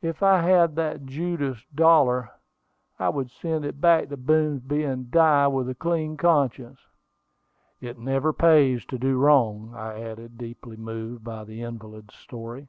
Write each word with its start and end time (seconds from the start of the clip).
If 0.00 0.24
I 0.24 0.40
had 0.42 0.74
that 0.74 1.06
Judas 1.06 1.64
dollar, 1.72 2.32
I 2.98 3.10
would 3.10 3.30
send 3.30 3.64
it 3.64 3.80
back 3.80 4.08
to 4.08 4.16
Boomsby, 4.16 4.82
and 4.82 5.08
die 5.08 5.46
with 5.46 5.68
a 5.68 5.74
clean 5.76 6.16
conscience." 6.16 6.80
"It 7.80 7.96
never 7.96 8.32
pays 8.32 8.84
to 8.86 8.98
do 8.98 9.18
wrong," 9.18 9.72
I 9.76 10.00
added, 10.00 10.36
deeply 10.36 10.76
moved 10.76 11.22
by 11.22 11.44
the 11.44 11.62
invalid's 11.62 12.12
story. 12.16 12.66